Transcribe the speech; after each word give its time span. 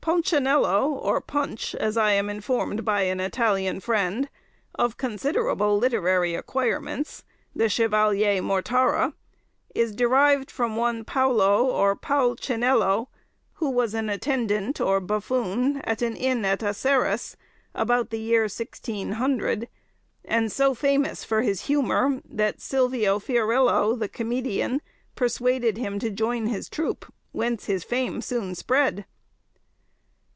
Pulcinello, 0.00 0.88
or 1.02 1.20
Punch, 1.20 1.74
as 1.74 1.98
I 1.98 2.12
am 2.12 2.30
informed 2.30 2.82
by 2.82 3.02
an 3.02 3.20
Italian 3.20 3.78
friend, 3.80 4.30
of 4.74 4.96
considerable 4.96 5.76
literary 5.76 6.34
acquirements—the 6.34 7.68
Chevalier 7.68 8.40
Mortara—is 8.40 9.94
derived 9.94 10.50
from 10.50 10.76
one 10.76 11.04
Paolo 11.04 11.66
or 11.66 11.94
Paol 11.94 12.36
Cinello, 12.36 13.08
who 13.56 13.68
was 13.68 13.92
an 13.92 14.08
attendant 14.08 14.80
or 14.80 14.98
buffoon 14.98 15.82
at 15.84 16.00
an 16.00 16.16
inn 16.16 16.42
at 16.46 16.60
Acerras, 16.62 17.36
about 17.74 18.08
the 18.08 18.18
year 18.18 18.44
1600, 18.44 19.68
and 20.24 20.50
so 20.50 20.72
famous 20.72 21.22
for 21.22 21.42
his 21.42 21.66
humour, 21.66 22.22
that 22.24 22.62
Silvio 22.62 23.18
Fiorillo, 23.18 23.94
the 23.94 24.08
comedian, 24.08 24.80
persuaded 25.14 25.76
him 25.76 25.98
to 25.98 26.08
join 26.08 26.46
his 26.46 26.70
troop, 26.70 27.12
whence 27.32 27.66
his 27.66 27.84
fame 27.84 28.22
soon 28.22 28.54
spread. 28.54 29.04